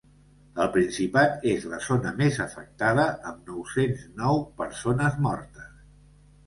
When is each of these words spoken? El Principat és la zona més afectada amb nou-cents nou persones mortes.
El 0.63 0.69
Principat 0.77 1.45
és 1.51 1.67
la 1.73 1.79
zona 1.89 2.13
més 2.23 2.39
afectada 2.47 3.07
amb 3.33 3.53
nou-cents 3.53 4.09
nou 4.25 4.43
persones 4.65 5.23
mortes. 5.29 5.75